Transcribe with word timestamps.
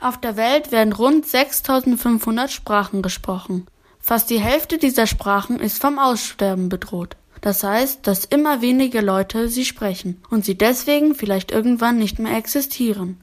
Auf 0.00 0.20
der 0.20 0.36
Welt 0.36 0.72
werden 0.72 0.92
rund 0.92 1.26
6500 1.26 2.50
Sprachen 2.50 3.02
gesprochen. 3.02 3.66
Fast 3.98 4.30
die 4.30 4.40
Hälfte 4.40 4.78
dieser 4.78 5.06
Sprachen 5.06 5.58
ist 5.58 5.80
vom 5.80 5.98
Aussterben 5.98 6.68
bedroht. 6.68 7.16
Das 7.40 7.62
heißt, 7.62 8.06
dass 8.06 8.24
immer 8.24 8.60
weniger 8.60 9.02
Leute 9.02 9.48
sie 9.48 9.64
sprechen 9.64 10.20
und 10.30 10.44
sie 10.44 10.56
deswegen 10.56 11.14
vielleicht 11.14 11.50
irgendwann 11.50 11.98
nicht 11.98 12.18
mehr 12.18 12.36
existieren. 12.36 13.20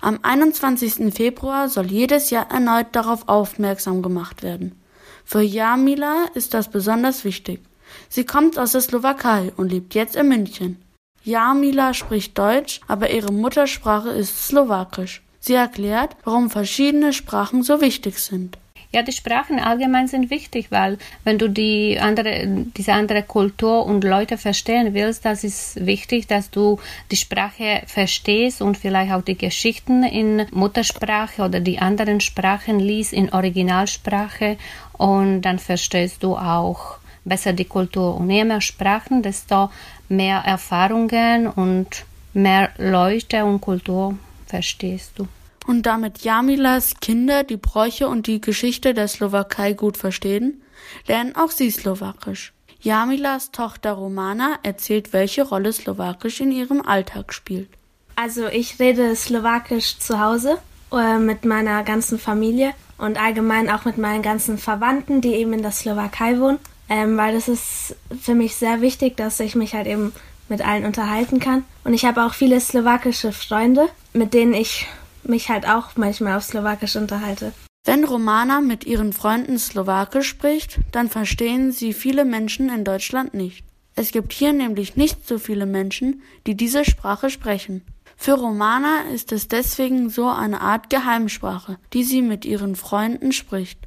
Am 0.00 0.18
21. 0.22 1.14
Februar 1.14 1.68
soll 1.68 1.86
jedes 1.86 2.30
Jahr 2.30 2.50
erneut 2.50 2.88
darauf 2.92 3.28
aufmerksam 3.28 4.02
gemacht 4.02 4.42
werden. 4.42 4.80
Für 5.24 5.40
Jamila 5.40 6.26
ist 6.34 6.54
das 6.54 6.70
besonders 6.70 7.24
wichtig. 7.24 7.60
Sie 8.08 8.24
kommt 8.24 8.58
aus 8.58 8.72
der 8.72 8.80
Slowakei 8.80 9.52
und 9.56 9.70
lebt 9.70 9.94
jetzt 9.94 10.16
in 10.16 10.28
München. 10.28 10.82
Jamila 11.22 11.94
spricht 11.94 12.36
Deutsch, 12.38 12.80
aber 12.86 13.10
ihre 13.10 13.32
Muttersprache 13.32 14.10
ist 14.10 14.46
Slowakisch. 14.46 15.23
Sie 15.46 15.52
erklärt, 15.52 16.16
warum 16.24 16.48
verschiedene 16.48 17.12
Sprachen 17.12 17.62
so 17.62 17.82
wichtig 17.82 18.18
sind. 18.18 18.56
Ja, 18.92 19.02
die 19.02 19.12
Sprachen 19.12 19.58
allgemein 19.58 20.08
sind 20.08 20.30
wichtig, 20.30 20.68
weil 20.70 20.96
wenn 21.22 21.36
du 21.36 21.50
die 21.50 21.98
andere, 22.00 22.46
diese 22.74 22.94
andere 22.94 23.22
Kultur 23.22 23.84
und 23.84 24.04
Leute 24.04 24.38
verstehen 24.38 24.94
willst, 24.94 25.26
das 25.26 25.44
ist 25.44 25.84
wichtig, 25.84 26.28
dass 26.28 26.50
du 26.50 26.78
die 27.10 27.16
Sprache 27.16 27.82
verstehst 27.86 28.62
und 28.62 28.78
vielleicht 28.78 29.12
auch 29.12 29.20
die 29.20 29.36
Geschichten 29.36 30.02
in 30.02 30.46
Muttersprache 30.50 31.42
oder 31.42 31.60
die 31.60 31.78
anderen 31.78 32.20
Sprachen 32.22 32.80
liest 32.80 33.12
in 33.12 33.30
Originalsprache 33.30 34.56
und 34.94 35.42
dann 35.42 35.58
verstehst 35.58 36.22
du 36.22 36.38
auch 36.38 36.96
besser 37.26 37.52
die 37.52 37.66
Kultur. 37.66 38.16
Und 38.16 38.30
je 38.30 38.46
mehr 38.46 38.62
Sprachen, 38.62 39.22
desto 39.22 39.70
mehr 40.08 40.38
Erfahrungen 40.38 41.48
und 41.48 42.06
mehr 42.32 42.70
Leute 42.78 43.44
und 43.44 43.60
Kultur 43.60 44.16
verstehst 44.54 45.12
du 45.16 45.26
und 45.66 45.82
damit 45.86 46.20
Jamilas 46.20 46.94
Kinder 47.00 47.42
die 47.42 47.56
Bräuche 47.56 48.06
und 48.08 48.26
die 48.26 48.40
Geschichte 48.40 48.94
der 48.94 49.08
Slowakei 49.08 49.72
gut 49.72 49.96
verstehen, 49.96 50.62
lernen 51.06 51.34
auch 51.36 51.50
sie 51.50 51.70
Slowakisch. 51.70 52.52
Jamilas 52.80 53.50
Tochter 53.50 53.92
Romana 53.92 54.58
erzählt, 54.62 55.12
welche 55.12 55.42
Rolle 55.42 55.72
Slowakisch 55.72 56.40
in 56.40 56.52
ihrem 56.52 56.82
Alltag 56.82 57.32
spielt. 57.32 57.68
Also 58.14 58.46
ich 58.46 58.78
rede 58.78 59.16
Slowakisch 59.16 59.98
zu 59.98 60.20
Hause 60.20 60.58
äh, 60.92 61.18
mit 61.18 61.44
meiner 61.44 61.82
ganzen 61.82 62.18
Familie 62.18 62.72
und 62.98 63.20
allgemein 63.20 63.70
auch 63.70 63.86
mit 63.86 63.98
meinen 63.98 64.22
ganzen 64.22 64.58
Verwandten, 64.58 65.20
die 65.20 65.34
eben 65.34 65.52
in 65.52 65.62
der 65.62 65.72
Slowakei 65.72 66.38
wohnen, 66.38 66.58
ähm, 66.88 67.16
weil 67.16 67.34
das 67.34 67.48
ist 67.48 67.96
für 68.20 68.34
mich 68.34 68.54
sehr 68.54 68.82
wichtig, 68.82 69.16
dass 69.16 69.40
ich 69.40 69.56
mich 69.56 69.74
halt 69.74 69.86
eben 69.86 70.12
mit 70.48 70.64
allen 70.64 70.84
unterhalten 70.84 71.40
kann. 71.40 71.64
Und 71.84 71.94
ich 71.94 72.04
habe 72.04 72.24
auch 72.24 72.34
viele 72.34 72.60
slowakische 72.60 73.32
Freunde, 73.32 73.88
mit 74.12 74.34
denen 74.34 74.54
ich 74.54 74.86
mich 75.22 75.48
halt 75.48 75.68
auch 75.68 75.90
manchmal 75.96 76.36
auf 76.36 76.44
Slowakisch 76.44 76.96
unterhalte. 76.96 77.52
Wenn 77.86 78.04
Romana 78.04 78.60
mit 78.60 78.84
ihren 78.84 79.12
Freunden 79.12 79.58
Slowakisch 79.58 80.28
spricht, 80.28 80.78
dann 80.92 81.10
verstehen 81.10 81.70
sie 81.70 81.92
viele 81.92 82.24
Menschen 82.24 82.70
in 82.70 82.84
Deutschland 82.84 83.34
nicht. 83.34 83.64
Es 83.94 84.10
gibt 84.10 84.32
hier 84.32 84.52
nämlich 84.52 84.96
nicht 84.96 85.28
so 85.28 85.38
viele 85.38 85.66
Menschen, 85.66 86.22
die 86.46 86.56
diese 86.56 86.84
Sprache 86.84 87.30
sprechen. 87.30 87.82
Für 88.16 88.34
Romana 88.34 89.02
ist 89.12 89.32
es 89.32 89.48
deswegen 89.48 90.08
so 90.08 90.28
eine 90.28 90.60
Art 90.60 90.88
Geheimsprache, 90.88 91.78
die 91.92 92.04
sie 92.04 92.22
mit 92.22 92.44
ihren 92.44 92.74
Freunden 92.74 93.32
spricht. 93.32 93.78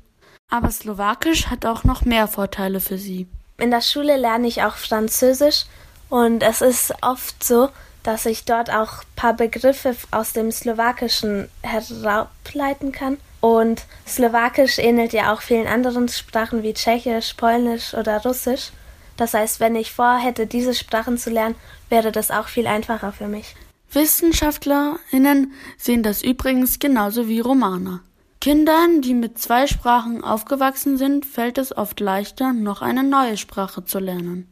Aber 0.49 0.69
Slowakisch 0.69 1.47
hat 1.47 1.65
auch 1.65 1.83
noch 1.83 2.05
mehr 2.05 2.27
Vorteile 2.27 2.79
für 2.79 2.97
sie. 2.97 3.27
In 3.57 3.71
der 3.71 3.81
Schule 3.81 4.15
lerne 4.17 4.47
ich 4.47 4.63
auch 4.63 4.75
Französisch 4.75 5.65
und 6.09 6.43
es 6.43 6.61
ist 6.61 6.93
oft 7.01 7.43
so, 7.43 7.69
dass 8.03 8.25
ich 8.25 8.45
dort 8.45 8.69
auch 8.69 9.01
ein 9.01 9.15
paar 9.15 9.33
Begriffe 9.33 9.95
aus 10.11 10.33
dem 10.33 10.51
Slowakischen 10.51 11.49
herableiten 11.61 12.91
kann. 12.91 13.17
Und 13.41 13.83
Slowakisch 14.07 14.79
ähnelt 14.79 15.13
ja 15.13 15.33
auch 15.33 15.41
vielen 15.41 15.67
anderen 15.67 16.07
Sprachen 16.07 16.63
wie 16.63 16.73
Tschechisch, 16.73 17.33
Polnisch 17.33 17.93
oder 17.93 18.21
Russisch. 18.23 18.71
Das 19.17 19.33
heißt, 19.33 19.59
wenn 19.59 19.75
ich 19.75 19.91
vorhätte, 19.91 20.47
diese 20.47 20.73
Sprachen 20.73 21.17
zu 21.17 21.29
lernen, 21.29 21.55
wäre 21.89 22.11
das 22.11 22.31
auch 22.31 22.47
viel 22.47 22.67
einfacher 22.67 23.11
für 23.11 23.27
mich. 23.27 23.55
WissenschaftlerInnen 23.91 25.53
sehen 25.77 26.03
das 26.03 26.21
übrigens 26.21 26.79
genauso 26.79 27.27
wie 27.27 27.39
Romaner. 27.39 28.01
Kindern, 28.39 29.01
die 29.01 29.13
mit 29.13 29.39
zwei 29.39 29.67
Sprachen 29.67 30.23
aufgewachsen 30.23 30.97
sind, 30.97 31.25
fällt 31.25 31.57
es 31.57 31.75
oft 31.75 31.99
leichter, 31.99 32.53
noch 32.53 32.81
eine 32.81 33.03
neue 33.03 33.37
Sprache 33.37 33.83
zu 33.83 33.99
lernen. 33.99 34.47